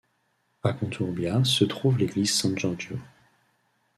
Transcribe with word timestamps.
À 0.63 0.73
Conturbia 0.73 1.43
se 1.43 1.63
trouve 1.63 1.99
l'église 1.99 2.33
San 2.33 2.57
Giorgio. 2.57 2.97